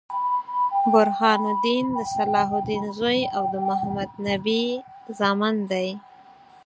برهان 0.91 1.41
الدين 1.51 1.85
د 1.97 1.99
صلاح 2.15 2.49
الدین 2.59 2.83
زوي 2.97 3.21
او 3.35 3.43
د 3.53 3.55
محمدنبي 3.69 4.63
زامن 5.17 5.55
دي. 5.71 5.89